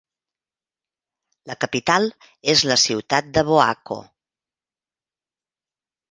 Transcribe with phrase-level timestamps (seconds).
[1.49, 2.07] La capital
[2.53, 3.99] és la ciutat de Boaco.